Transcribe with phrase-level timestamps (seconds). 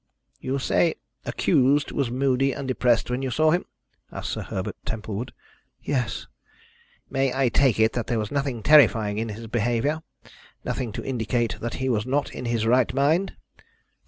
[0.39, 0.95] "You say
[1.27, 3.65] accused was moody and depressed when you saw him?"
[4.11, 5.31] asked Sir Herbert Templewood.
[5.79, 6.25] "Yes."
[7.11, 10.01] "May I take it that there was nothing terrifying in his behaviour
[10.65, 13.37] nothing to indicate that he was not in his right mind?"